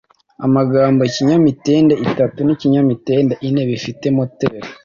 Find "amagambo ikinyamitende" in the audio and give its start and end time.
0.45-1.93